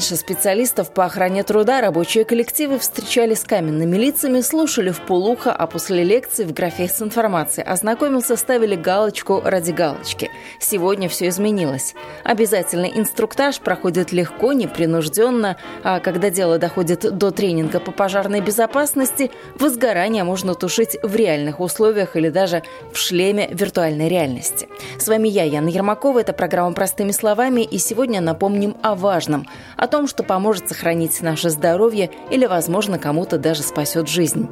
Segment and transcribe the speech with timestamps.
[0.00, 5.66] Раньше специалистов по охране труда рабочие коллективы встречали с каменными лицами, слушали в полухо, а
[5.66, 10.30] после лекции в графе с информацией ознакомился, ставили галочку ради галочки.
[10.58, 11.94] Сегодня все изменилось.
[12.24, 20.24] Обязательный инструктаж проходит легко, непринужденно, а когда дело доходит до тренинга по пожарной безопасности, возгорание
[20.24, 24.66] можно тушить в реальных условиях или даже в шлеме виртуальной реальности.
[24.98, 29.89] С вами я, Яна Ермакова, это программа «Простыми словами», и сегодня напомним о важном– о
[29.90, 34.48] том, что поможет сохранить наше здоровье или, возможно, кому-то даже спасет жизнь.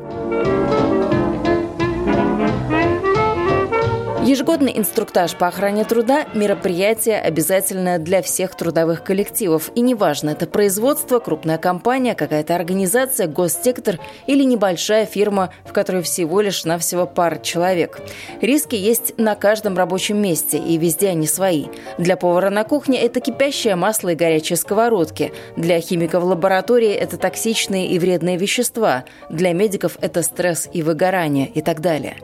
[4.28, 9.70] Ежегодный инструктаж по охране труда– мероприятие обязательное для всех трудовых коллективов.
[9.74, 16.42] И неважно, это производство, крупная компания, какая-то организация, госсектор или небольшая фирма, в которой всего
[16.42, 18.02] лишь навсего пара человек.
[18.42, 21.68] Риски есть на каждом рабочем месте, и везде они свои.
[21.96, 25.32] Для повара на кухне– это кипящее масло и горячие сковородки.
[25.56, 29.04] Для химика в лаборатории– это токсичные и вредные вещества.
[29.30, 32.18] Для медиков– это стресс и выгорание и так далее.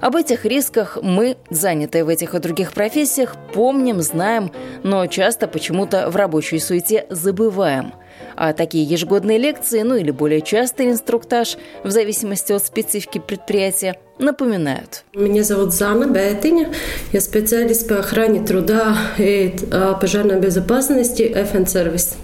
[0.00, 6.10] Об этих рисках мы, занятые в этих и других профессиях, помним, знаем, но часто почему-то
[6.10, 7.92] в рабочей суете забываем.
[8.34, 15.04] А такие ежегодные лекции, ну или более частый инструктаж, в зависимости от специфики предприятия, напоминают.
[15.14, 16.72] Меня зовут Зана Бетиня.
[17.12, 22.16] Я специалист по охране труда и а, пожарной безопасности FN сервис.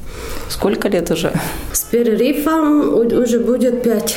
[0.48, 1.33] Сколько лет уже?
[1.73, 4.17] С перерывом уже будет пять.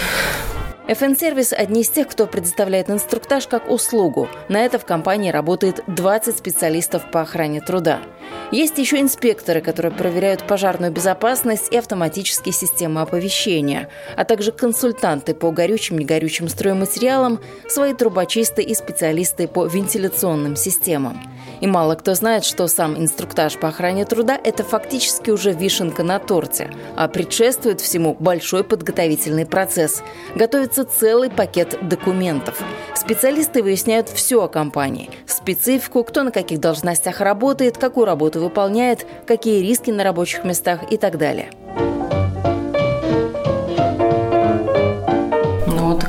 [0.87, 4.29] FN-сервис– одни из тех, кто предоставляет инструктаж как услугу.
[4.49, 8.01] На это в компании работает 20 специалистов по охране труда.
[8.51, 15.49] Есть еще инспекторы, которые проверяют пожарную безопасность и автоматические системы оповещения, а также консультанты по
[15.49, 21.19] горючим, негорючим стройматериалам, свои трубочисты и специалисты по вентиляционным системам.
[21.61, 26.19] И мало кто знает, что сам инструктаж по охране труда– это фактически уже вишенка на
[26.19, 30.03] торте, а предшествует всему большой подготовительный процесс.
[30.35, 32.61] Готовится целый пакет документов.
[32.95, 39.61] Специалисты выясняют все о компании– специфику, кто на каких должностях работает, какую работу выполняет, какие
[39.61, 41.51] риски на рабочих местах и так далее.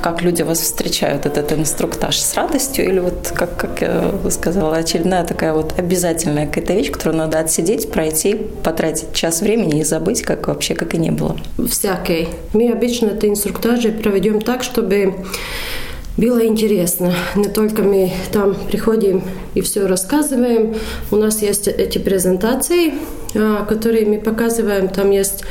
[0.06, 5.24] Как люди вас встречают, этот инструктаж с радостью или вот, как, как я сказала, очередная
[5.24, 10.46] такая вот обязательная какая-то вещь, которую надо отсидеть, пройти, потратить час времени и забыть, как
[10.46, 11.36] вообще, как и не было?
[11.68, 12.28] Всякой.
[12.52, 15.26] Мы обычно это инструктажи проведем так, чтобы
[16.16, 17.12] было интересно.
[17.34, 19.22] Не только мы там приходим
[19.54, 20.76] и все рассказываем.
[21.10, 22.94] У нас есть эти презентации,
[23.34, 24.88] а, которые мы показываем.
[24.88, 25.44] Там есть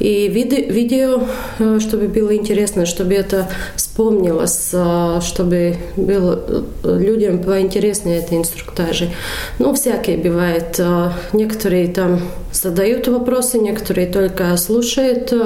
[0.00, 1.22] и видео,
[1.60, 3.48] а, чтобы было интересно, чтобы это
[3.98, 6.40] вспомнилось, а, чтобы было
[6.84, 9.10] э, людям было интересно эти инструктажи.
[9.58, 10.80] Ну, всякие бывает.
[11.32, 12.20] Некоторые там
[12.52, 15.32] задают вопросы, некоторые только слушают.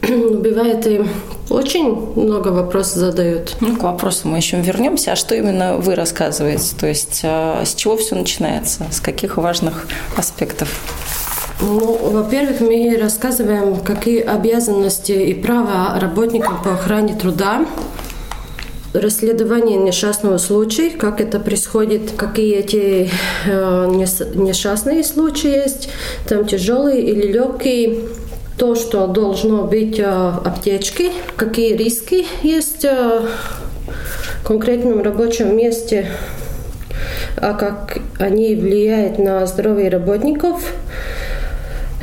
[0.00, 1.02] Бывает и
[1.50, 3.56] очень много вопросов задают.
[3.60, 5.12] Ну, к вопросу мы еще вернемся.
[5.12, 6.74] А что именно вы рассказываете?
[6.80, 8.86] То есть с чего все начинается?
[8.90, 9.86] С каких важных
[10.16, 10.80] аспектов?
[11.60, 17.66] Ну, во-первых, мы рассказываем, какие обязанности и права работников по охране труда
[18.92, 23.10] расследование несчастного случая, как это происходит, какие эти
[23.46, 23.86] э,
[24.34, 25.90] несчастные случаи есть,
[26.28, 28.00] там тяжелые или легкие,
[28.56, 33.22] то, что должно быть э, аптечке, какие риски есть э,
[34.42, 36.10] в конкретном рабочем месте,
[37.36, 40.72] а как они влияют на здоровье работников,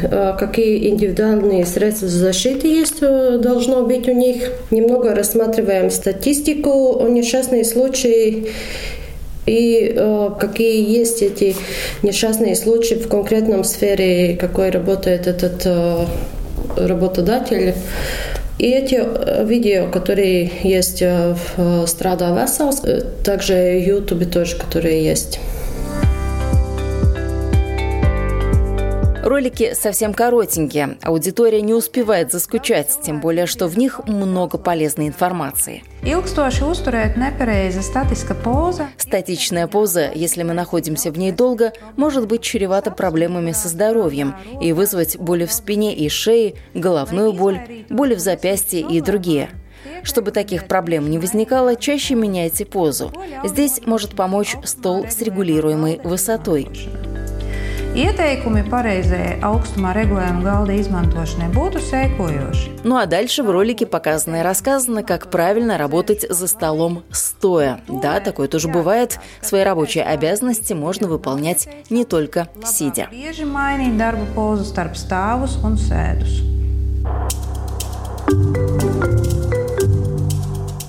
[0.02, 4.52] какие индивидуальные средства защиты есть, должно быть у них.
[4.72, 8.48] Немного рассматриваем статистику о несчастных случаях
[9.46, 11.56] и э, какие есть эти
[12.02, 16.06] несчастные случаи в конкретном сфере, какой работает этот э,
[16.78, 17.74] работодатель.
[18.58, 22.48] И эти э, видео, которые есть э, в Страда
[22.84, 25.40] э, также в YouTube тоже, которые есть.
[29.24, 35.82] Ролики совсем коротенькие, аудитория не успевает заскучать, тем более, что в них много полезной информации.
[38.98, 44.74] Статичная поза, если мы находимся в ней долго, может быть чревата проблемами со здоровьем и
[44.74, 49.50] вызвать боли в спине и шее, головную боль, боли в запястье и другие.
[50.04, 53.14] Чтобы таких проблем не возникало, чаще меняйте позу.
[53.46, 56.68] Здесь может помочь стол с регулируемой высотой.
[57.94, 62.72] Ieteikumi pareizai augstumā regulējuma galda izmantošanai būtu sekojoši.
[62.84, 67.82] Ну а дальше в ролике показано и рассказано, как правильно работать за столом стоя.
[67.88, 69.20] Да, такое тоже бывает.
[69.42, 73.10] Свои рабочие обязанности можно выполнять не только сидя.
[73.14, 76.42] Bieži mainīt darba pozu starp stāvus un sēdus.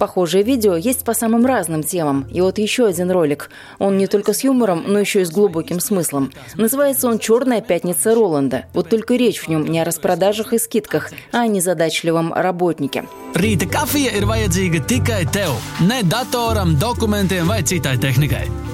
[0.05, 2.27] Похожие видео есть по самым разным темам.
[2.31, 3.49] И вот еще один ролик.
[3.79, 6.31] Он не только с юмором, но еще и с глубоким смыслом.
[6.57, 8.67] Называется он «Черная пятница Роланда».
[8.75, 13.07] Вот только речь в нем не о распродажах и скидках, а о незадачливом работнике.
[13.35, 18.74] Rīta kafija ir vajadzīga tikai tev, ne datoram, dokumentiem vai citai tehnikai.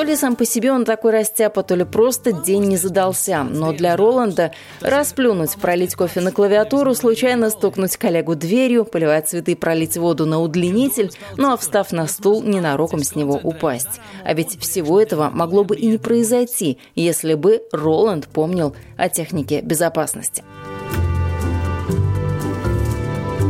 [0.00, 3.44] То ли сам по себе он такой растяпа, то ли просто день не задался.
[3.44, 4.50] Но для Роланда
[4.80, 11.10] расплюнуть, пролить кофе на клавиатуру, случайно стукнуть коллегу дверью, поливать цветы, пролить воду на удлинитель,
[11.36, 14.00] ну а встав на стул, ненароком с него упасть.
[14.24, 19.60] А ведь всего этого могло бы и не произойти, если бы Роланд помнил о технике
[19.60, 20.42] безопасности.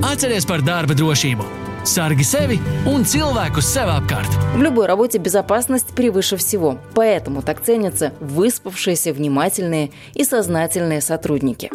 [0.03, 1.70] Atceries par darba drošību.
[1.85, 4.29] Sargi sevi un cilvēkus sev apkārt.
[4.55, 6.79] В любой работе безопасность превыше всего.
[6.95, 11.71] Поэтому так ценятся выспавшиеся, внимательные и сознательные сотрудники.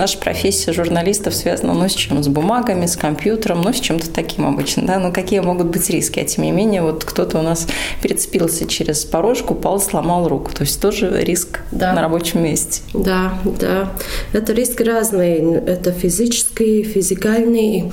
[0.00, 2.24] Наша профессия журналистов связана, ну, с чем?
[2.24, 4.98] С бумагами, с компьютером, ну, с чем-то таким обычно, да?
[4.98, 6.18] Ну, какие могут быть риски?
[6.20, 7.66] А тем не менее, вот кто-то у нас
[8.02, 10.52] перецепился через порожку, упал, сломал руку.
[10.54, 11.92] То есть тоже риск Да.
[11.92, 12.80] на рабочем месте.
[12.94, 13.92] Да, да.
[14.32, 15.62] Это риски разные.
[15.66, 17.92] Это физические, физикальные,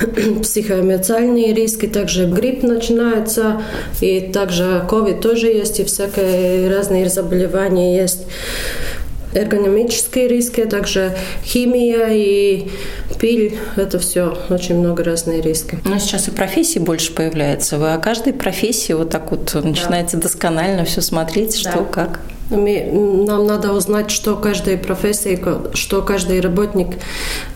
[0.42, 1.84] психоэмоциональные риски.
[1.84, 3.60] Также грипп начинается,
[4.00, 8.22] и также ковид тоже есть, и всякие разные заболевания есть.
[9.34, 12.68] Эргономические риски, а также химия и
[13.18, 13.58] пиль.
[13.76, 15.78] Это все очень много разные риски.
[15.84, 17.78] Но сейчас и профессий больше появляется.
[17.78, 21.84] Вы о каждой профессии вот так вот начинаете досконально все смотреть, что, Да.
[21.84, 22.20] как.
[22.50, 25.40] Нам надо узнать, что каждая профессия,
[25.72, 26.98] что каждый работник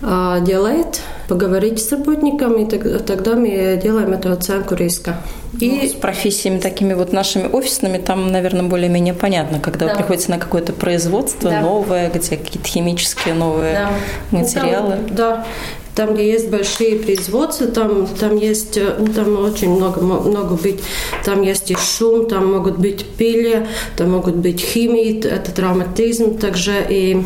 [0.03, 5.17] а, делает, поговорить с работником, и тог- тогда мы делаем эту оценку риска.
[5.61, 9.93] И И с профессиями такими вот нашими офисными, там, наверное, более-менее понятно, когда Да.
[9.93, 11.61] вы приходите на какое-то производство Да.
[11.61, 13.91] новое, где какие-то химические новые Да.
[14.39, 14.97] материалы.
[14.97, 15.47] Ну, Там, да.
[15.95, 20.81] Там, где есть большие производства, там, там есть, э, ну, там очень много, много быть.
[21.25, 26.73] Там есть и шум, там могут быть пили, там могут быть химии, это травматизм, также
[26.87, 27.25] и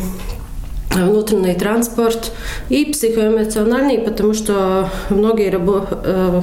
[0.95, 2.31] внутренний транспорт
[2.69, 6.41] и психоэмоциональный, потому что многие рабо- э,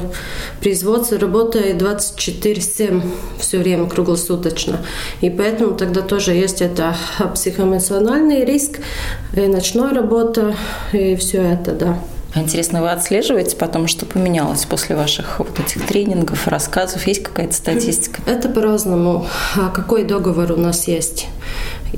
[0.60, 3.02] производства работают 24-7
[3.38, 4.78] все время круглосуточно.
[5.20, 6.96] И поэтому тогда тоже есть это
[7.34, 8.80] психоэмоциональный риск,
[9.36, 10.54] и ночная работа,
[10.92, 11.98] и все это, да.
[12.34, 17.06] Интересно, вы отслеживаете потом, что поменялось после ваших вот этих тренингов, рассказов?
[17.06, 18.20] Есть какая-то статистика?
[18.26, 19.26] Это по-разному.
[19.56, 21.26] А Какой договор у нас есть?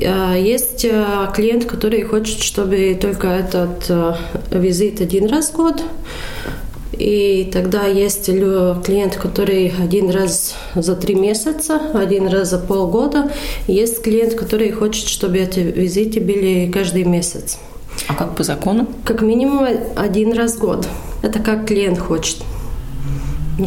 [0.04, 4.18] А, Есть а, клиент, который хочет, чтобы только этот а,
[4.50, 5.82] визит один раз в год.
[6.92, 13.30] И тогда есть клиент, который один раз за три месяца, один раз за полгода.
[13.66, 17.58] Есть клиент, который хочет, чтобы эти визиты были каждый месяц.
[18.06, 18.86] А как по закону?
[19.04, 19.66] Как минимум
[19.96, 20.86] один раз в год.
[21.22, 22.38] Это как клиент хочет.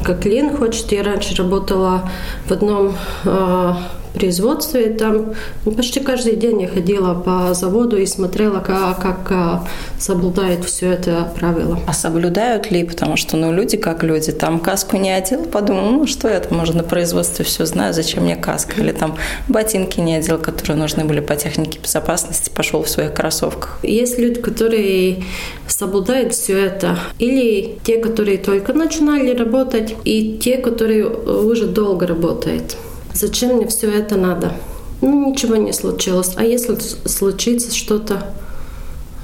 [0.03, 0.91] Как клиент хочет.
[0.91, 2.09] Я раньше работала
[2.47, 2.93] в одном
[3.25, 3.73] э,
[4.13, 4.89] производстве.
[4.89, 9.67] Там почти каждый день я ходила по заводу и смотрела, как, как
[9.99, 11.79] соблюдает все это правило.
[11.87, 12.83] А соблюдают ли?
[12.83, 14.31] Потому что, ну, люди как люди.
[14.31, 18.35] Там каску не одел, подумал, ну, что там уже на производстве все знаю, зачем мне
[18.35, 18.81] каска?
[18.81, 19.15] Или там
[19.47, 23.79] ботинки не одел, которые нужны были по технике безопасности, пошел в своих кроссовках.
[23.83, 25.23] Есть люди, которые
[25.67, 26.99] соблюдают все это.
[27.19, 32.77] Или те, которые только начинали работать, и те, которые уже долго работают.
[33.13, 34.53] Зачем мне все это надо?
[35.01, 36.31] Ну, ничего не случилось.
[36.35, 36.77] А если
[37.07, 38.33] случится что-то?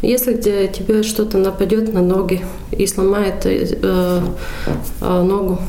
[0.01, 4.22] Если те- тебе что-то нападет на ноги и сломает э, э,
[5.24, 5.60] ногу,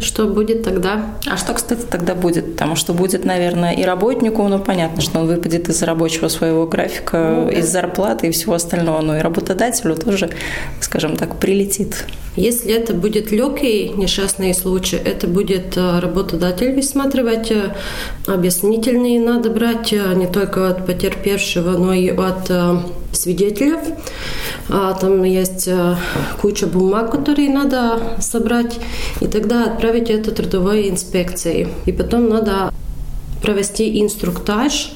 [0.00, 1.16] что будет тогда?
[1.26, 2.52] А что, кстати, тогда будет?
[2.52, 7.48] Потому что будет, наверное, и работнику, ну, понятно, что он выпадет из рабочего своего графика,
[7.52, 10.30] из зарплаты и всего остального, но и работодателю тоже,
[10.80, 12.06] скажем так, прилетит.
[12.36, 17.74] Если это будет легкий несчастный случай, это будет э, работодатель высматривать, э,
[18.28, 22.48] объяснительные надо брать э, не только от потерпевшего, но и от
[23.12, 23.76] свидетелей.
[24.68, 25.96] А, Там есть э,
[26.40, 28.78] куча бумаг, которые надо собрать,
[29.20, 31.68] и тогда отправить это трудовой инспекции.
[31.86, 32.72] И потом надо
[33.42, 34.92] провести инструктаж,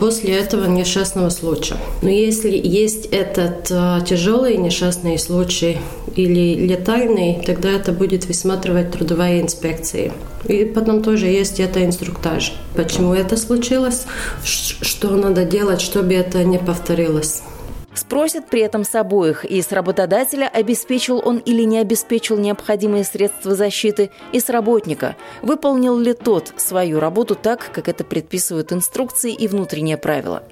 [0.00, 1.76] после этого несчастного случая.
[2.02, 5.78] Но если есть этот а, тяжелый несчастный случай
[6.16, 10.12] или летальный, тогда это будет высматривать трудовая инспекция.
[10.46, 12.52] И потом тоже есть это инструктаж.
[12.74, 14.06] Почему это случилось,
[14.44, 17.42] что надо делать, чтобы это не повторилось.
[17.94, 23.54] Спросят при этом с обоих и с работодателя, обеспечил он или не обеспечил необходимые средства
[23.54, 29.48] защиты, и с работника, выполнил ли тот свою работу так, как это предписывают инструкции и
[29.48, 30.42] внутренние правила.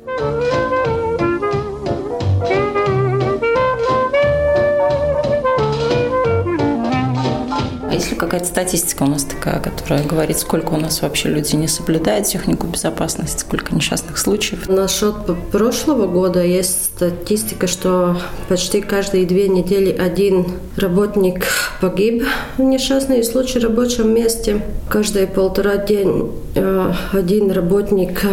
[8.22, 12.68] Какая-то статистика у нас такая, которая говорит, сколько у нас вообще людей не соблюдают технику
[12.68, 14.68] безопасности, сколько несчастных случаев?
[14.68, 15.16] Насчет
[15.50, 18.16] прошлого года есть статистика, что
[18.48, 21.46] почти каждые две недели один работник
[21.80, 22.24] погиб
[22.58, 24.62] в несчастный случай в рабочем месте.
[24.88, 28.28] Каждые полтора день э, один работник э,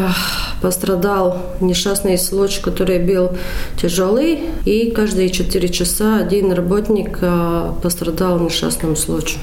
[0.62, 3.32] пострадал несчастный случай, который был
[3.82, 9.40] тяжелый, и каждые четыре часа один работник э, пострадал в несчастном случае.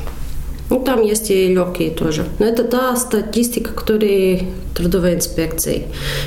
[0.68, 2.24] Ну, там есть и легкие тоже.
[2.38, 4.40] Но это та статистика, которая
[4.74, 5.86] трудовой инспекции.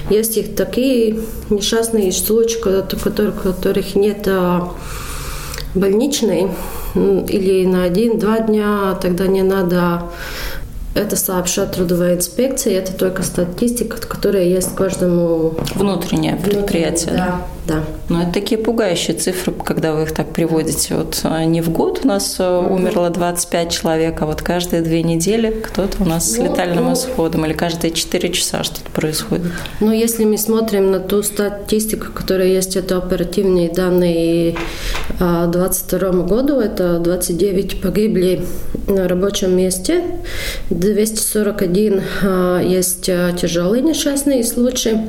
[0.10, 1.20] Есть их такие
[1.50, 4.72] несчастные случаи, которых, которых нет а,
[5.76, 6.48] больничной
[6.96, 10.04] или на один-два дня, тогда не надо
[10.96, 15.56] это сообщает трудовая инспекция, это только статистика, которая есть каждому...
[15.76, 17.14] Внутреннее предприятие.
[17.14, 17.84] Да, да.
[18.10, 20.96] Но это такие пугающие цифры, когда вы их так приводите.
[20.96, 25.04] Вот а, не в год у нас а, умерло 25 человек, а вот каждые две
[25.04, 29.52] недели кто-то у нас с ну, летальным ну, исходом, или каждые 4 часа что-то происходит.
[29.82, 34.58] Ну, если мы смотрим на ту статистику, которая есть, это оперативные данные
[35.20, 38.44] 2022 году, это 29 погибли
[38.88, 40.04] на рабочем месте,
[40.72, 45.00] 241 а, есть тяжелые несчастные случаи.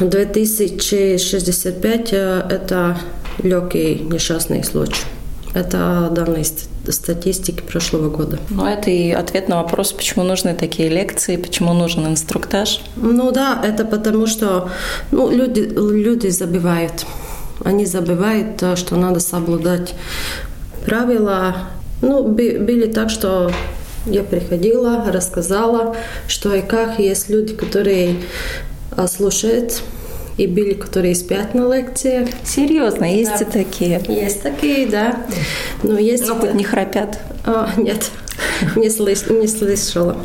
[0.00, 2.96] 2065 это
[3.42, 5.04] легкий несчастный случай.
[5.52, 6.44] Это данные
[6.88, 8.38] статистики прошлого года.
[8.50, 12.80] Ну, это и ответ на вопрос, почему нужны такие лекции, почему нужен инструктаж.
[12.96, 14.70] Ну да, это потому что
[15.10, 17.04] ну, люди, люди забивают.
[17.64, 19.94] Они забывают, что надо соблюдать
[20.84, 21.56] правила.
[22.00, 23.50] Ну, были так, что
[24.06, 25.94] я приходила, рассказала,
[26.26, 26.98] что и как.
[26.98, 28.16] Есть люди, которые
[29.08, 29.82] слушают
[30.36, 32.26] и были, которые спят на лекции.
[32.44, 33.44] Серьезно, есть да.
[33.44, 34.00] и такие?
[34.08, 35.26] Есть такие, да.
[35.82, 36.26] Но есть...
[36.26, 37.18] Но хоть не храпят?
[37.44, 38.10] А, нет,
[38.76, 39.26] не, слыш...
[39.28, 40.16] не слышала.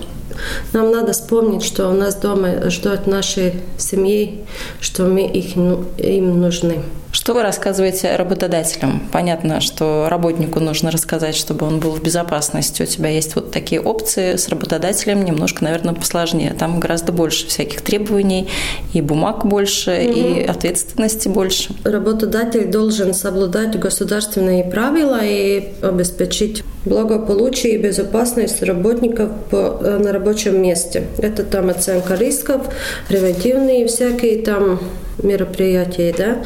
[0.73, 4.41] Нам надо вспомнить, что у нас дома ждут наши семьи,
[4.79, 6.81] что мы их, ну, им нужны.
[7.15, 9.07] Что вы рассказываете работодателям?
[9.09, 12.83] Понятно, что работнику нужно рассказать, чтобы он был в безопасности.
[12.83, 16.53] У тебя есть вот такие опции с работодателем, немножко, наверное, посложнее.
[16.59, 18.49] Там гораздо больше всяких требований,
[18.91, 20.19] и бумаг больше, угу.
[20.19, 21.73] и ответственности больше.
[21.85, 31.07] Работодатель должен соблюдать государственные правила и обеспечить благополучие и безопасность работников э, на рабочем месте.
[31.17, 32.67] Это там оценка рисков,
[33.07, 34.81] превентивные всякие там
[35.21, 36.45] мероприятия, да,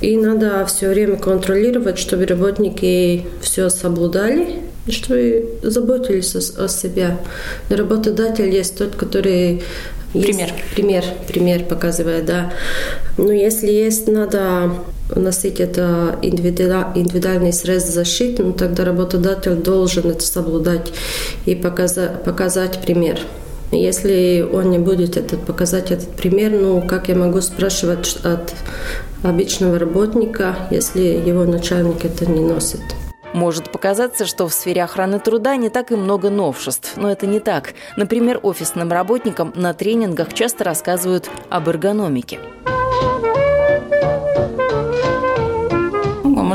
[0.00, 7.16] и надо все время контролировать, чтобы работники все соблюдали, чтобы заботились о, о себе.
[7.68, 9.62] Работодатель есть тот, который
[10.12, 10.48] Пример.
[10.48, 12.52] Есть, пример, пример показывает, да.
[13.18, 14.72] Но если есть, надо
[15.14, 20.92] носить это индивидуальный средств защиты, ну, тогда работодатель должен это соблюдать
[21.44, 23.20] и показать, показать пример.
[23.72, 28.54] Если он не будет этот, показать этот пример, ну, как я могу спрашивать от
[29.22, 32.80] обычного работника, если его начальник это не носит?
[33.32, 37.40] Может показаться, что в сфере охраны труда не так и много новшеств, но это не
[37.40, 37.74] так.
[37.96, 42.38] Например, офисным работникам на тренингах часто рассказывают об эргономике.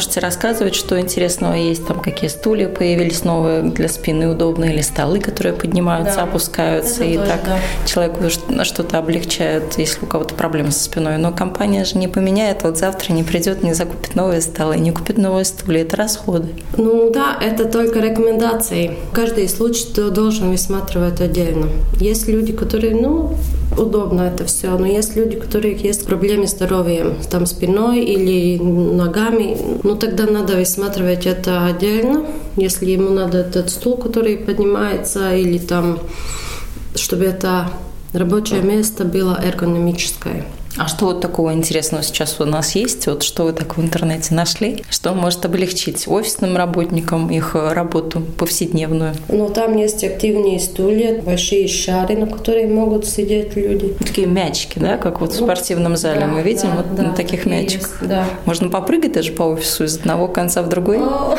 [0.02, 5.20] Можете рассказывать, что интересного есть, там какие стулья появились новые для спины удобные, или столы,
[5.20, 6.24] которые поднимаются, да.
[6.24, 7.60] опускаются, Это и тоже, так да.
[7.86, 8.24] человеку
[8.64, 11.20] что-то облегчают, если у кого-то проблемы со спиной.
[11.20, 15.20] Но компания же не поменяет, вот завтра не придет, не закупит новые столы, не купит
[15.20, 16.50] новые стулья, это расходы.
[16.78, 18.98] Ну да, это только рекомендации.
[19.14, 21.68] Каждый случай ты должен высматривать отдельно.
[22.00, 23.36] Есть люди, которые, ну,
[23.78, 28.58] удобно это все, но есть люди, у которых есть проблемы с здоровьем, там спиной или
[28.62, 29.58] ногами,
[29.92, 32.26] ну тогда надо рассматривать это отдельно.
[32.56, 36.00] Если ему надо этот стул, который поднимается, или там,
[36.96, 37.70] чтобы это
[38.14, 40.46] рабочее место было эргономическое.
[40.78, 43.06] А что вот такого интересного сейчас у нас есть?
[43.08, 44.84] Вот что вы так в интернете нашли?
[44.90, 49.14] Что может облегчить офисным работникам их работу повседневную?
[49.28, 53.94] Ну, там есть активные стулья, большие шары, на которые могут сидеть люди.
[54.00, 57.04] Такие мячики, да, как вот в ну, спортивном зале да, мы видим да, вот да,
[57.04, 57.98] на таких мячиках.
[58.02, 58.26] да.
[58.46, 61.00] Можно попрыгать даже по офису из одного конца в другой?
[61.00, 61.38] О,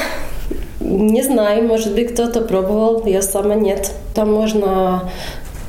[0.80, 3.92] не знаю, может быть, кто-то пробовал, я сама нет.
[4.14, 5.10] Там можно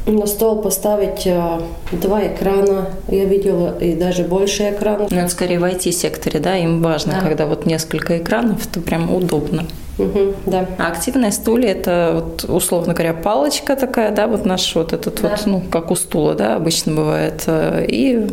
[0.05, 1.59] на стол поставить э,
[1.91, 2.89] два экрана.
[3.07, 5.11] Я видела и даже больше экранов.
[5.11, 6.57] Ну, это скорее в IT-секторе, да?
[6.57, 7.21] Им важно, да.
[7.21, 9.65] когда вот несколько экранов, то прям удобно.
[9.97, 10.67] Угу, да.
[10.77, 15.29] А активное стулья– это, вот, условно говоря, палочка такая, да, вот наш вот этот да.
[15.29, 18.27] вот, ну, как у стула, да, обычно бывает, э, и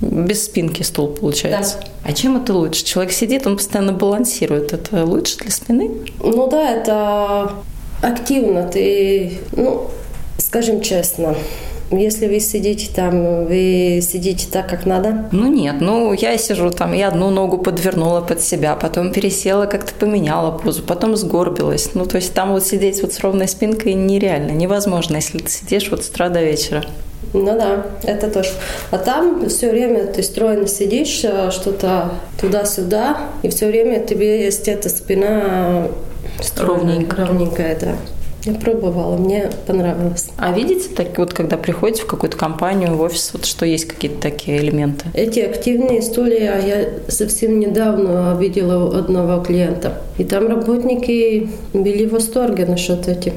[0.00, 1.76] без спинки стул получается.
[1.80, 1.86] Да.
[2.04, 2.84] А чем это лучше?
[2.84, 4.72] Человек сидит, он постоянно балансирует.
[4.72, 5.90] Это лучше для спины?
[6.18, 7.52] Ну да, это
[8.00, 8.64] активно.
[8.64, 9.90] Ты, ну,
[10.38, 11.34] Скажем честно,
[11.90, 15.26] если вы сидите там, вы сидите так, как надо?
[15.30, 19.92] Ну нет, ну я сижу там, я одну ногу подвернула под себя, потом пересела, как-то
[19.94, 21.90] поменяла позу, потом сгорбилась.
[21.94, 25.90] Ну то есть там вот сидеть вот с ровной спинкой нереально, невозможно, если ты сидишь
[25.90, 26.84] вот с утра до вечера.
[27.34, 28.50] Ну да, это тоже.
[28.90, 34.68] А там все время ты стройно сидишь, э, что-то туда-сюда, и все время тебе есть
[34.68, 35.88] эта спина
[36.58, 37.26] ровненькая.
[37.26, 37.96] ровненькая, да.
[38.44, 40.30] Я пробовала, мне понравилось.
[40.36, 44.20] А видите, так вот, когда приходите в какую-то компанию, в офис, вот что есть какие-то
[44.20, 45.06] такие элементы?
[45.14, 50.02] Эти активные стулья я совсем недавно видела у одного клиента.
[50.18, 53.32] И там работники были в восторге насчет этих.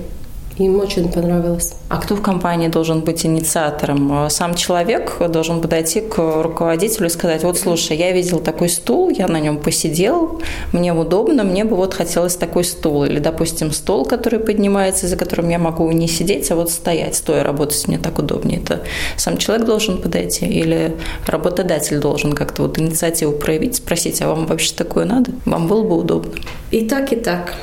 [0.58, 1.74] Им очень понравилось.
[1.90, 4.30] А кто в компании должен быть инициатором?
[4.30, 9.28] Сам человек должен подойти к руководителю и сказать, вот слушай, я видел такой стул, я
[9.28, 13.04] на нем посидел, мне удобно, мне бы вот хотелось такой стул.
[13.04, 17.44] Или, допустим, стол, который поднимается, за которым я могу не сидеть, а вот стоять, стоя
[17.44, 18.62] работать мне так удобнее.
[18.62, 18.82] Это
[19.18, 20.96] сам человек должен подойти или
[21.28, 25.32] работодатель должен как-то вот инициативу проявить, спросить, а вам вообще такое надо?
[25.46, 26.32] Вам было бы удобно?
[26.72, 27.56] И так, и так.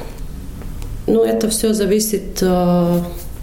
[1.13, 3.01] Ну, это все зависит, э,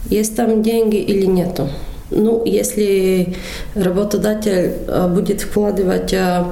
[0.09, 1.69] есть там деньги или нету.
[2.09, 3.35] Ну, если
[3.75, 6.45] работодатель э, будет вкладывать э,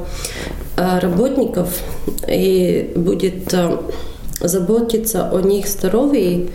[0.75, 1.81] работников
[2.27, 3.51] и будет
[4.39, 6.49] заботиться о них здоровье,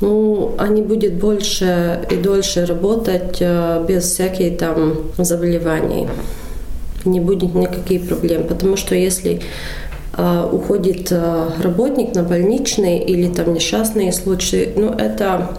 [0.00, 3.42] ну, они будут больше и дольше работать
[3.86, 6.08] без всяких там заболеваний.
[7.04, 9.42] Не будет никаких проблем, потому что если
[10.50, 15.50] уходит а, работник на больничный или там несчастные случаи, ну это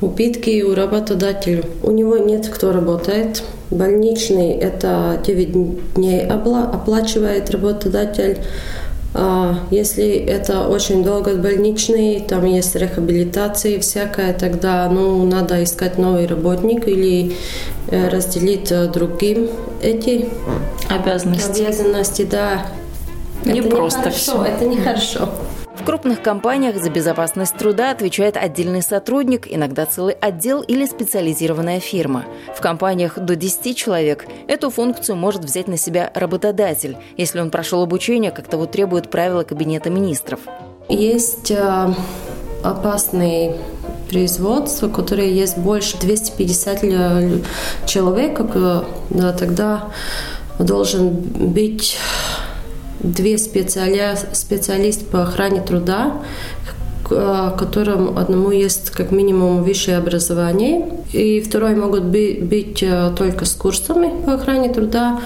[0.00, 1.62] убытки у работодателя.
[1.82, 3.42] У него нет кто работает.
[3.70, 8.38] Больничный– это 9 дней оплачивает работодатель.
[9.14, 16.26] А если это очень долго больничный, там есть рехабилитация всякая, тогда ну, надо искать новый
[16.26, 17.34] работник или
[17.90, 19.50] э, разделить э, другим
[19.82, 20.30] эти
[20.88, 21.62] обязанности.
[21.62, 22.66] Обязанности, да.
[23.44, 24.42] Не это просто все.
[24.44, 25.28] Это нехорошо.
[25.74, 32.24] В крупных компаниях за безопасность труда отвечает отдельный сотрудник, иногда целый отдел или специализированная фирма.
[32.54, 37.82] В компаниях до 10 человек эту функцию может взять на себя работодатель, если он прошел
[37.82, 40.40] обучение, как того требуют правила Кабинета министров.
[40.88, 41.94] Есть э,
[42.62, 43.56] опасные
[44.08, 46.80] производства, которые есть больше 250
[47.86, 48.40] человек,
[49.10, 49.88] да, тогда
[50.58, 51.96] должен быть
[53.00, 54.16] две специали...
[54.32, 56.22] специалист по охране труда,
[57.08, 64.24] которым одному есть как минимум высшее образование, и второй могут быть э, только с курсами
[64.24, 65.20] по охране труда,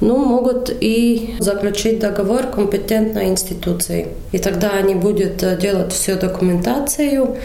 [0.00, 4.08] но могут и заключить договор компетентной институции.
[4.32, 7.36] И тогда они будут э, делать всю документацию,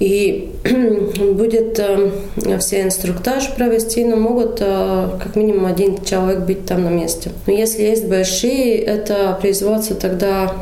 [0.00, 0.50] и
[1.34, 2.10] будет э,
[2.58, 7.30] все инструктаж провести, но могут э, как минимум один человек быть там на месте.
[7.46, 10.54] Но если есть большие, это производство тогда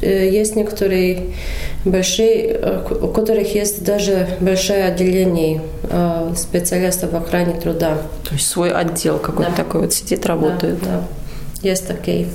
[0.00, 1.34] э, есть некоторые
[1.84, 5.60] большие, у которых есть даже большое отделение
[6.34, 7.98] специалистов в охране труда.
[8.24, 9.56] То есть свой отдел какой-то да.
[9.56, 10.80] такой вот сидит, работает.
[10.82, 11.04] Да,
[11.62, 11.68] да.
[11.68, 12.26] есть такие.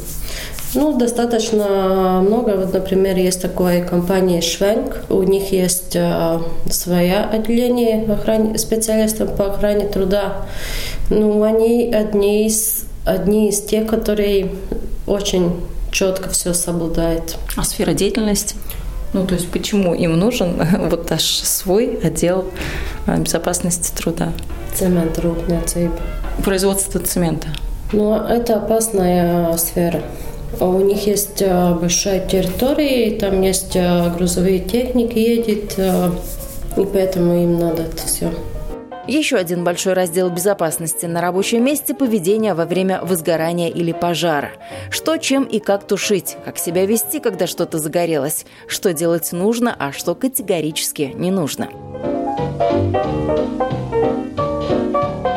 [0.73, 2.55] Ну, достаточно много.
[2.55, 5.03] Вот, например, есть такая компания Швенк.
[5.10, 10.45] У них есть э, свое отделение охране, специалистов по охране труда.
[11.10, 14.51] Ну, они одни из, одни из тех, которые
[15.07, 15.51] очень
[15.91, 17.38] четко все соблюдают.
[17.57, 18.55] А сфера деятельности?
[19.13, 22.45] Ну, то есть почему им нужен вот аж свой отдел
[23.07, 24.31] э, безопасности труда?
[24.73, 25.62] Цемент, рудная
[26.45, 27.49] Производство цемента.
[27.91, 30.01] Ну, это опасная сфера.
[30.59, 36.09] У них есть э, большая территория, там есть э, грузовые техники едет, э,
[36.77, 38.31] и поэтому им надо это все.
[39.07, 44.51] Еще один большой раздел безопасности на рабочем месте– поведение во время возгорания или пожара.
[44.91, 49.91] Что, чем и как тушить, как себя вести, когда что-то загорелось, что делать нужно, а
[49.91, 51.69] что категорически не нужно.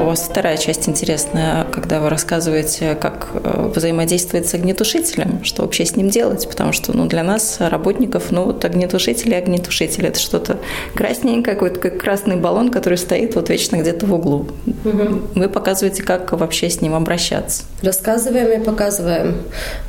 [0.04, 5.86] У вас вторая часть интересная, когда вы рассказываете, как э, взаимодействовать с огнетушителем, что вообще
[5.86, 10.20] с ним делать, потому что ну, для нас, работников, ну вот огнетушители и огнетушители– это
[10.20, 10.58] что-то
[10.94, 14.48] красненькое, какой-то как красный баллон, который стоит вот вечно где-то в углу.
[14.66, 15.20] Угу.
[15.36, 17.62] Вы показываете, как вообще с ним обращаться.
[17.80, 19.36] Рассказываем и показываем.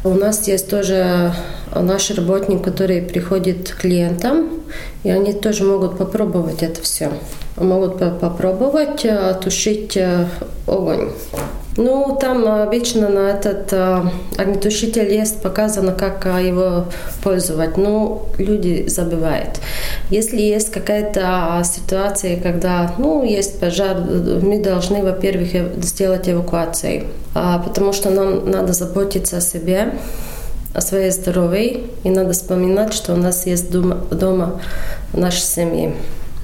[0.05, 1.33] У нас есть тоже
[1.75, 4.61] наш работник, который приходит к клиентам,
[5.03, 7.11] и они тоже могут попробовать это все
[7.57, 10.27] могут попробовать э, тушить э,
[10.67, 11.11] огонь.
[11.77, 14.01] Ну, там обычно на этот э,
[14.37, 16.85] огнетушитель есть показано, как его
[17.21, 19.59] пользовать, но люди забывают.
[20.09, 25.49] Если есть какая-то ситуация, когда ну, есть пожар, мы должны, во-первых,
[25.83, 29.93] сделать эвакуацию, а, потому что нам надо заботиться о себе,
[30.73, 34.61] о своей здоровье, и надо вспоминать, что у нас есть дома, дома
[35.13, 35.93] нашей семьи.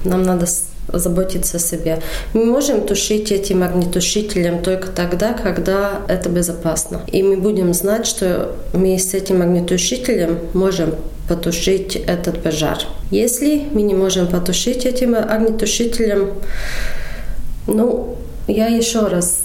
[0.04, 0.46] Нам надо
[0.92, 2.00] заботиться о себе.
[2.32, 7.02] Мы можем тушить этим огнетушителем только тогда, когда это безопасно.
[7.06, 10.94] И мы будем знать, что мы с этим огнетушителем можем
[11.28, 12.78] потушить этот пожар.
[13.10, 16.32] Если мы не можем потушить этим огнетушителем,
[17.66, 18.16] ну,
[18.48, 19.42] я еще раз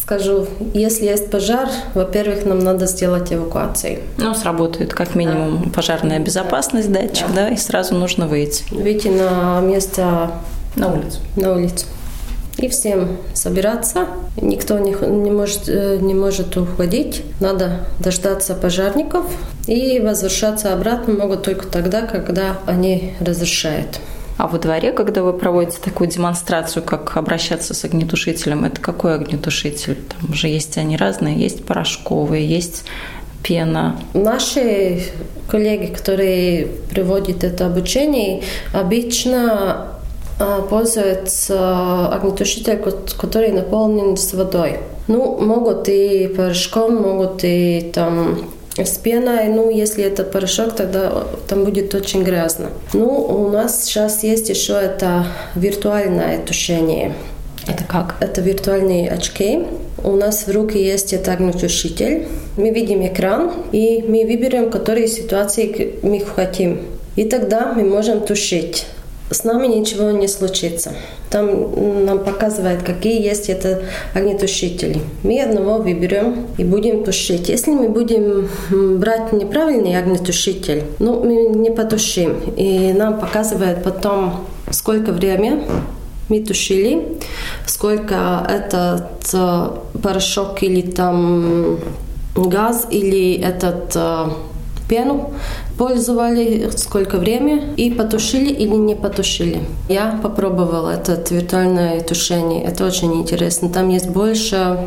[0.00, 3.98] скажу, если есть пожар, во-первых, нам надо сделать эвакуацию.
[4.18, 5.70] Ну, сработает как минимум да.
[5.70, 7.46] пожарная безопасность, датчик, да.
[7.46, 8.64] да, и сразу нужно выйти.
[8.72, 10.30] Выйти на место
[10.76, 11.18] на улицу.
[11.36, 11.86] На улицу.
[12.58, 14.06] И всем собираться.
[14.40, 17.22] Никто не, не, может, э, не может уходить.
[17.40, 19.26] Надо дождаться пожарников.
[19.66, 24.00] И возвращаться обратно могут только тогда, когда они разрешают.
[24.38, 29.96] А во дворе, когда вы проводите такую демонстрацию, как обращаться с огнетушителем, это какой огнетушитель?
[29.96, 32.84] Там же есть они разные, есть порошковые, есть
[33.42, 33.98] пена.
[34.12, 35.02] Наши
[35.48, 39.95] коллеги, которые проводят это обучение, обычно
[40.68, 42.80] пользуется огнетушитель,
[43.18, 44.78] который наполнен с водой.
[45.08, 48.38] Ну, могут и порошком, могут и там
[48.84, 52.68] с пеной, ну, если это порошок, тогда там будет очень грязно.
[52.92, 57.14] Ну, у нас сейчас есть еще это виртуальное тушение.
[57.66, 58.16] Это как?
[58.20, 59.64] Это виртуальные очки.
[60.04, 62.28] У нас в руке есть это огнетушитель.
[62.56, 66.82] Мы видим экран, и мы выберем, которые ситуации мы хотим.
[67.16, 68.86] И тогда мы можем тушить
[69.30, 70.92] с нами ничего не случится.
[71.30, 73.82] Там нам показывает, какие есть это
[74.14, 75.00] огнетушители.
[75.24, 77.48] Мы одного выберем и будем тушить.
[77.48, 78.48] Если мы будем
[78.98, 82.36] брать неправильный огнетушитель, ну, мы не потушим.
[82.56, 85.62] И нам показывает потом, сколько времени
[86.28, 87.18] мы тушили,
[87.66, 89.70] сколько этот э,
[90.02, 91.78] порошок или там
[92.34, 94.26] газ или этот э,
[94.88, 95.32] пену
[95.78, 99.60] пользовали, сколько времени, и потушили или не потушили.
[99.88, 102.64] Я попробовала это виртуальное тушение.
[102.64, 103.68] Это очень интересно.
[103.68, 104.78] Там есть больше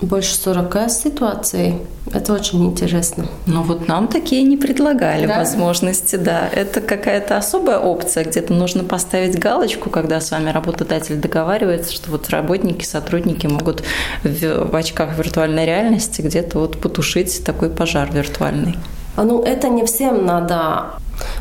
[0.00, 1.74] больше 40 ситуаций.
[2.12, 3.26] Это очень интересно.
[3.46, 5.38] Но вот нам такие не предлагали да?
[5.38, 6.48] возможности, да.
[6.52, 12.30] Это какая-то особая опция, где-то нужно поставить галочку, когда с вами работодатель договаривается, что вот
[12.30, 13.82] работники, сотрудники могут
[14.22, 18.76] в, в очках виртуальной реальности где-то вот потушить такой пожар виртуальный.
[19.18, 20.90] А, ну, это не всем надо.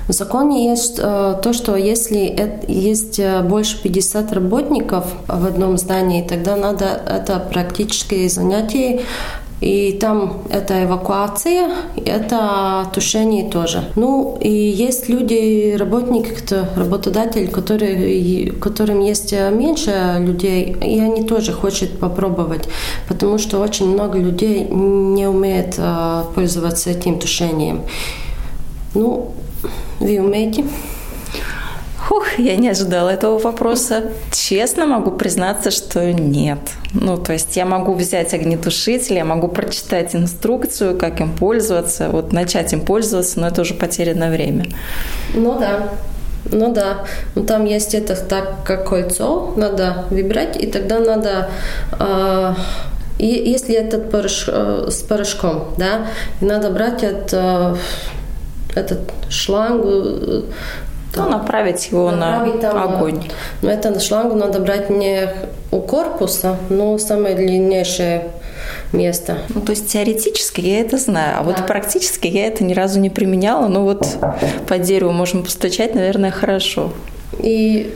[0.08, 2.36] В законе есть э, то, что если
[2.68, 9.02] есть э, больше 50 работников в одном здании, тогда надо это практические занятия
[9.62, 11.72] и там это эвакуация,
[12.06, 13.86] это тушение тоже.
[13.96, 21.54] Ну, и есть люди, работники, кто, работодатель, которые, которым есть меньше людей, и они тоже
[21.54, 22.70] хотят попробовать,
[23.08, 27.82] потому что очень много людей не умеет э, пользоваться этим тушением.
[28.94, 29.32] Ну,
[30.00, 30.66] вы умеете?
[32.18, 34.06] Хух, я не ожидала этого вопроса.
[34.32, 36.58] Честно могу признаться, что нет.
[36.94, 42.34] Ну, то есть я могу взять огнетушитель, я могу прочитать инструкцию, как им пользоваться, вот
[42.34, 44.66] начать им пользоваться, но это уже потерянное время.
[45.36, 45.90] Ну да,
[46.52, 51.50] ну да, ну, там есть это так, как кольцо, надо выбирать, и тогда надо,
[52.00, 52.54] э,
[53.20, 56.08] если этот порошок, э, с порошком, да,
[56.42, 57.76] надо брать от, э,
[58.76, 59.00] этот
[59.30, 60.46] шлангу,
[61.24, 63.24] ну, направить его направить на там, огонь.
[63.62, 65.30] Но это шлангу надо брать не
[65.72, 68.30] у корпуса, но самое длиннейшее
[68.94, 69.38] место.
[69.50, 71.44] Ну, то есть теоретически я это знаю, а да.
[71.44, 73.68] вот практически я это ни разу не применяла.
[73.68, 74.08] Ну вот
[74.68, 76.92] по дереву можем постучать, наверное, хорошо.
[77.40, 77.94] И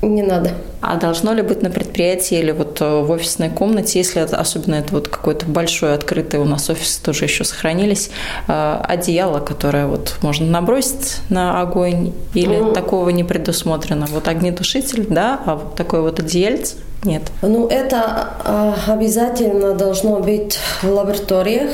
[0.00, 0.52] Не надо.
[0.80, 4.92] А должно ли быть на предприятии или вот в офисной комнате, если это, особенно это
[4.92, 8.10] вот какой-то большой открытый у нас офис тоже еще сохранились,
[8.46, 12.74] э, одеяло, которое вот можно набросить на огонь или mm.
[12.74, 14.06] такого не предусмотрено?
[14.06, 17.22] Вот огнетушитель, да, а вот такой вот одеяльце нет.
[17.42, 21.70] Ну, это э, обязательно должно быть в лабораториях,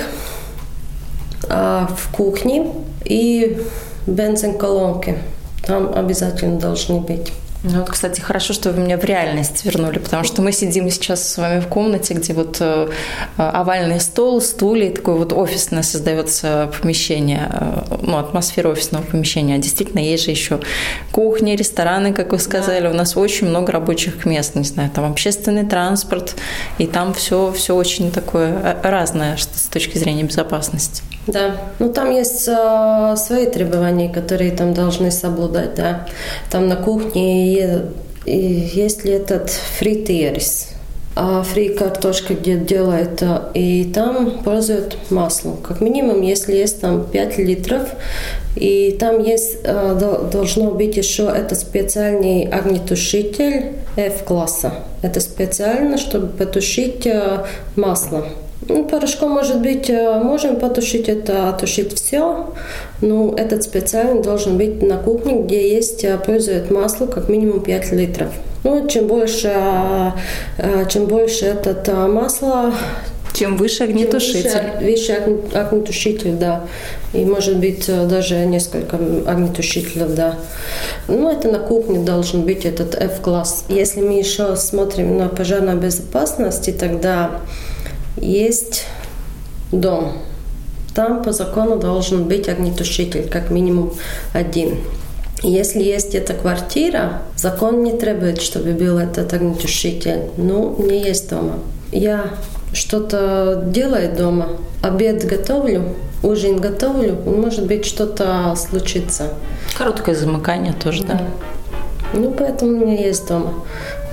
[1.46, 2.72] в кухне
[3.04, 3.58] и
[4.06, 5.18] бензин-колонке.
[5.66, 7.32] Там обязательно должны быть.
[7.66, 11.26] Ну вот, кстати, хорошо, что вы меня в реальность вернули, потому что мы сидим сейчас
[11.26, 12.90] с вами в комнате, где вот э,
[13.38, 19.54] овальный стол, стулья, такое вот офисное создается помещение, э, ну, атмосфера офисного помещения.
[19.54, 20.60] А действительно, есть же еще
[21.10, 22.82] кухни, рестораны, как вы сказали.
[22.82, 22.90] Да.
[22.90, 26.34] У нас очень много рабочих мест, не знаю, там общественный транспорт,
[26.76, 31.02] и там все, все очень такое э, разное что, с точки зрения безопасности.
[31.26, 36.06] Да, ну там есть э, свои требования, которые там должны соблюдать, да.
[36.50, 37.54] Там на кухне
[38.26, 40.68] есть ли этот фритирис,
[41.16, 43.22] а фри картошка где делают,
[43.54, 45.56] и там пользуют маслом.
[45.58, 47.88] Как минимум, если есть там 5 литров,
[48.56, 54.74] и там есть, должно быть еще этот специальный огнетушитель F-класса.
[55.02, 57.06] Это специально, чтобы потушить
[57.76, 58.26] масло.
[58.68, 62.46] Ну, порошком, может быть, э, можем потушить это, отушить все,
[63.02, 67.92] но этот специально должен быть на кухне, где есть, э, пользует масло как минимум 5
[67.92, 68.28] литров.
[68.62, 69.52] Ну, чем больше,
[70.56, 72.72] э, чем больше этот масло,
[73.34, 74.50] чем выше огнетушитель.
[74.50, 76.64] Чем выше, выше огнетушитель, да.
[77.12, 80.36] И может быть даже несколько огнетушителей, да.
[81.08, 83.64] Ну, это на кухне должен быть этот F-класс.
[83.68, 87.40] Если мы еще смотрим на пожарную безопасность, тогда
[88.16, 88.86] есть
[89.72, 90.12] дом.
[90.94, 93.92] Там по закону должен быть огнетушитель, как минимум
[94.32, 94.78] один.
[95.42, 100.30] Если есть эта квартира, закон не требует, чтобы был этот огнетушитель.
[100.36, 101.58] Ну, не есть дома.
[101.92, 102.30] Я
[102.72, 104.48] что-то делаю дома,
[104.82, 109.34] обед готовлю, ужин готовлю, может быть, что-то случится.
[109.76, 111.14] Короткое замыкание тоже, да?
[111.14, 111.24] да.
[112.14, 113.54] Ну, поэтому у меня есть дома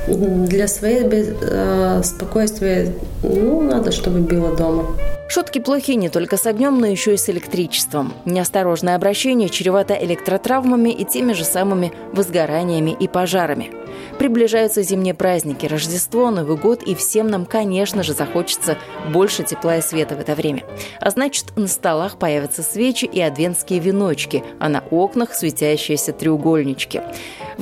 [0.08, 4.86] для своей э, спокойствия, ну, надо, чтобы было дома.
[5.30, 8.14] Шутки плохи не только с огнем, но еще и с электричеством.
[8.26, 13.72] Неосторожное обращение чревато электротравмами и теми же самыми возгораниями и пожарами.
[14.20, 18.78] Приближаются зимние праздники, Рождество, Новый год, и всем нам, конечно же, захочется
[19.14, 20.64] больше тепла и света в это время.
[21.00, 27.02] А значит, на столах появятся свечи и адвентские веночки, а на окнах светящиеся треугольнички.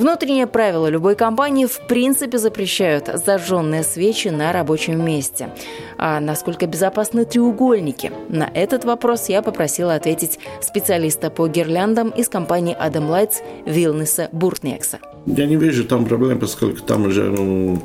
[0.00, 5.50] Внутреннее правило любой компании в принципе запрещают зажженные свечи на рабочем месте.
[5.98, 8.10] А насколько безопасны треугольники?
[8.30, 15.00] На этот вопрос я попросила ответить специалиста по гирляндам из компании Adam Lights Вилнеса Буртнекса.
[15.26, 17.82] Я не вижу там проблем, поскольку там уже ну,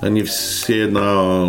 [0.00, 1.46] они все на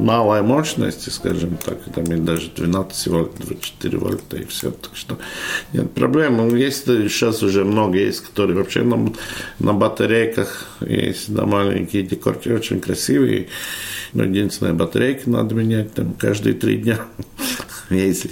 [0.00, 4.70] малая мощность, скажем так, там и даже 12 вольт, 24 вольта и все.
[4.70, 5.18] Так что
[5.72, 6.38] нет проблем.
[6.38, 9.12] Ну, есть сейчас уже много есть, которые вообще на,
[9.58, 13.48] на батарейках есть, да, маленькие декорки, очень красивые.
[14.12, 16.98] Но единственная батарейка надо менять там каждые три дня,
[17.90, 18.30] если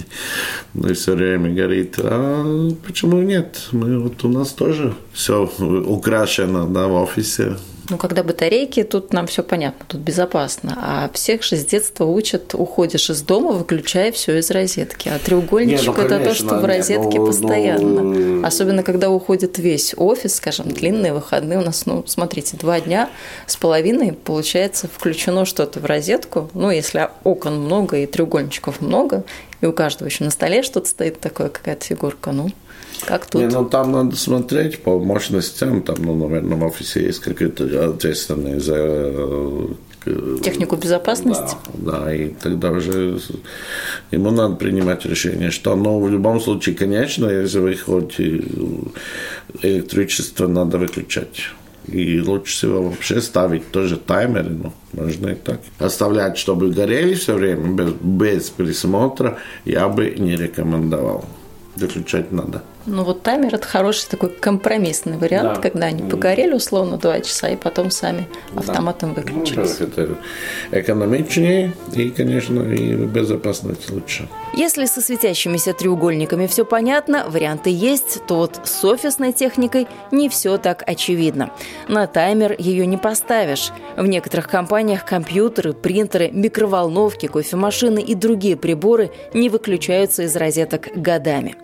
[0.73, 1.95] ну, все время горит.
[1.99, 3.69] А почему нет?
[3.71, 7.57] Мы вот у нас тоже все украшено да, в офисе
[7.89, 10.77] ну, когда батарейки, тут нам все понятно, тут безопасно.
[10.77, 15.09] А всех же с детства учат, уходишь из дома, выключая все из розетки.
[15.09, 18.01] А треугольничек не, ну, конечно, это то, что в розетке ну, постоянно.
[18.01, 18.45] Ну...
[18.45, 21.59] Особенно, когда уходит весь офис, скажем, длинные выходные.
[21.59, 23.09] У нас, ну, смотрите, два дня
[23.47, 26.49] с половиной, получается, включено что-то в розетку.
[26.53, 29.23] Ну, если окон много и треугольничков много,
[29.61, 32.51] и у каждого еще на столе что-то стоит такое, какая-то фигурка, ну,
[33.05, 33.41] как тут?
[33.41, 35.81] Не, ну там надо смотреть по мощностям.
[35.81, 39.67] Там, ну, наверное, в офисе есть какие-то ответственные за э,
[40.43, 41.55] технику безопасности.
[41.73, 43.19] Да, да, и тогда уже
[44.11, 48.43] ему надо принимать решение, что, но в любом случае, конечно, если вы хотите
[49.61, 51.51] электричество, надо выключать.
[51.87, 55.61] И лучше всего вообще ставить тоже таймеры, ну, можно и так.
[55.79, 61.25] Оставлять, чтобы горели все время без, без присмотра, я бы не рекомендовал.
[61.79, 62.61] Выключать надо.
[62.85, 65.61] Ну вот таймер это хороший такой компромиссный вариант, да.
[65.61, 69.21] когда они погорели условно два часа и потом сами автоматом да.
[69.21, 69.77] выключились.
[69.79, 70.17] Ну, это
[70.71, 74.27] экономичнее и, конечно, и безопасность лучше.
[74.59, 80.57] Если со светящимися треугольниками все понятно, варианты есть, то вот с офисной техникой не все
[80.57, 81.51] так очевидно.
[81.87, 83.71] На таймер ее не поставишь.
[83.95, 91.55] В некоторых компаниях компьютеры, принтеры, микроволновки, кофемашины и другие приборы не выключаются из розеток годами.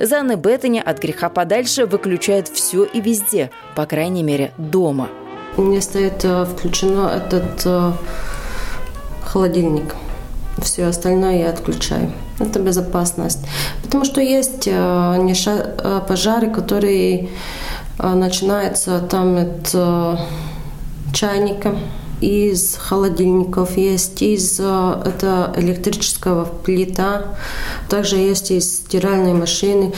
[0.00, 5.08] За НБ Пятыня от греха подальше выключает все и везде, по крайней мере, дома.
[5.56, 7.92] У меня стоит э, включено этот э,
[9.24, 9.94] холодильник.
[10.62, 12.12] Все остальное я отключаю.
[12.38, 13.40] Это безопасность.
[13.82, 17.28] Потому что есть э, пожары, которые
[17.98, 19.74] начинаются там от
[21.12, 21.74] чайника,
[22.22, 27.36] из холодильников, есть из это электрического плита,
[27.88, 29.92] также есть из стиральной машины,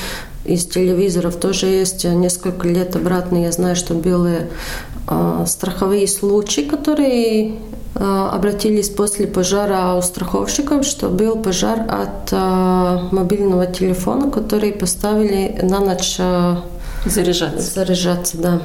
[0.44, 3.42] из телевизоров тоже есть несколько лет обратно.
[3.42, 4.51] Я знаю, что были
[5.09, 7.55] э, страховые случаи, которые э,
[7.94, 15.81] обратились после пожара у страховщиков, что был пожар от э, мобильного телефона, который поставили на
[15.81, 16.57] ночь э,
[17.05, 17.74] заряжаться.
[17.74, 18.62] Заряжаться, да.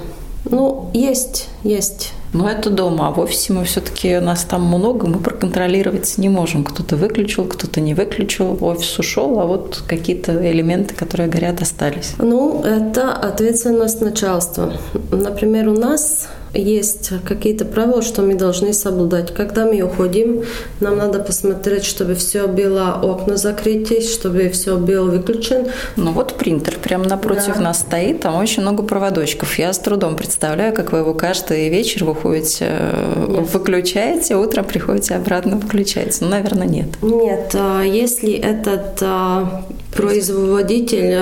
[0.50, 2.14] Ну, есть, есть.
[2.34, 6.64] Но это дома, а в офисе мы все-таки, нас там много, мы проконтролировать не можем.
[6.64, 12.14] Кто-то выключил, кто-то не выключил, офис ушел, а вот какие-то элементы, которые горят, остались.
[12.18, 14.74] Ну, это ответственность начальства.
[15.12, 19.34] Например, у нас есть какие-то правила, что мы должны соблюдать.
[19.34, 20.44] Когда мы уходим,
[20.80, 25.68] нам надо посмотреть, чтобы все было, окна закрытись, чтобы все было выключен.
[25.96, 27.62] Ну вот принтер прямо напротив да.
[27.62, 29.58] нас стоит, там очень много проводочков.
[29.60, 33.54] Я с трудом представляю, как вы его каждый вечер выходите, э, нет.
[33.54, 36.18] выключаете, утром приходите обратно, выключаете.
[36.22, 36.88] Ну, наверное, нет.
[37.02, 39.64] Нет, а если этот а,
[39.96, 41.18] производитель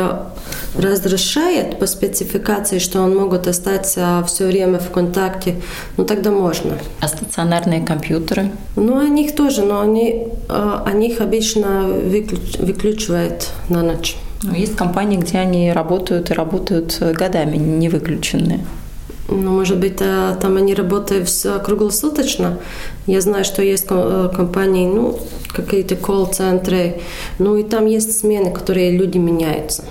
[0.78, 5.56] разрешает по спецификации, что он могут остаться все время в контакте,
[5.98, 6.78] ну тогда можно.
[7.00, 8.52] А стационарные компьютеры?
[8.76, 14.18] Ну, о них тоже, но они, а, о них обычно выключ, выключивают на ночь.
[14.44, 18.60] Ну, есть компании, где они работают и работают годами, не выключенные.
[19.28, 21.30] Ну, может быть, а, там они работают
[21.64, 22.60] круглосуточно.
[23.08, 25.18] Я знаю, что есть э, компании, ну,
[25.52, 27.02] какие-то колл-центры,
[27.40, 29.84] ну, и там есть смены, которые люди меняются.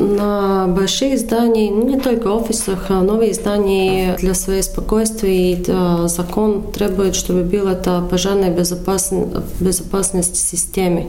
[0.00, 5.62] На больших зданиях, ну, не только офисах, а новые здания для своей спокойствия
[6.08, 9.28] закон требует, чтобы была это пожарная безопасность,
[9.60, 11.08] безопасность системы.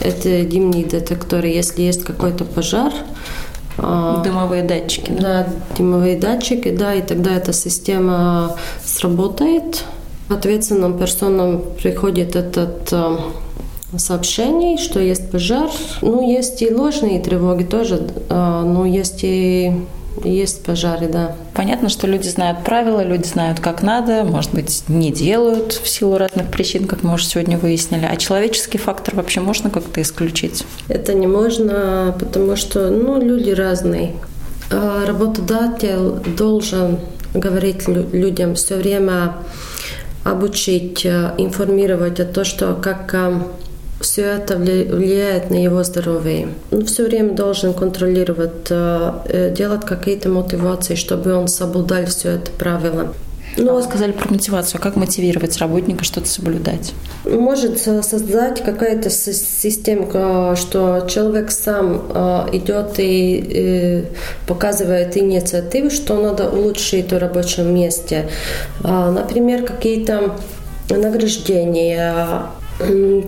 [0.00, 1.48] Это дымные детекторы.
[1.48, 2.92] Если есть какой-то пожар,
[3.76, 5.10] а, дымовые датчики.
[5.10, 9.84] Да, дымовые датчики, да, и тогда эта система сработает.
[10.28, 12.92] Ответственным персонам приходит этот
[13.96, 15.70] сообщение, что есть пожар.
[16.02, 19.72] Ну, есть и ложные тревоги тоже, а, но есть и
[20.24, 21.36] есть пожары, да.
[21.54, 26.18] Понятно, что люди знают правила, люди знают, как надо, может быть, не делают в силу
[26.18, 28.06] разных причин, как мы уже сегодня выяснили.
[28.10, 30.64] А человеческий фактор вообще можно как-то исключить?
[30.88, 34.12] Это не можно, потому что ну, люди разные.
[34.70, 36.98] А работодатель должен
[37.34, 39.34] говорить людям все время
[40.24, 43.40] обучить, э, информировать о том, что как э,
[44.00, 46.48] все это влияет на его здоровье.
[46.70, 52.50] Он все время должен контролировать, э, э, делать какие-то мотивации, чтобы он соблюдал все это
[52.52, 53.12] правило.
[53.56, 54.80] Ну, вы сказали про мотивацию.
[54.80, 56.92] Как мотивировать работника что-то соблюдать?
[57.24, 64.04] Может создать какая-то система, что человек сам э, идет и
[64.46, 68.28] показывает инициативу, что надо улучшить в рабочем месте.
[68.84, 70.36] Например, какие-то
[70.88, 72.42] награждения,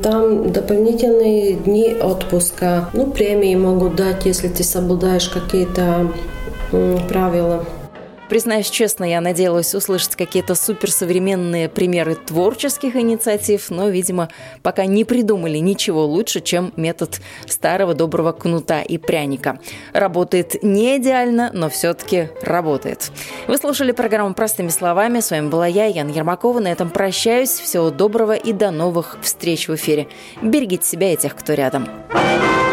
[0.02, 2.88] там дополнительные дни отпуска.
[2.92, 6.12] Ну, премии могут дать, если ты соблюдаешь какие-то
[7.08, 7.64] правила.
[8.30, 14.28] Признаюсь честно, я надеялась услышать какие-то суперсовременные примеры творческих инициатив, но, видимо,
[14.62, 19.58] пока не придумали ничего лучше, чем метод старого доброго кнута и пряника.
[19.92, 23.10] Работает не идеально, но все-таки работает.
[23.48, 25.18] Вы слушали программу «Простыми словами».
[25.18, 26.60] С вами была я, Ян Ермакова.
[26.60, 27.50] На этом прощаюсь.
[27.50, 30.06] Всего доброго и до новых встреч в эфире.
[30.40, 31.88] Берегите себя и тех, кто рядом.
[32.12, 32.69] Thank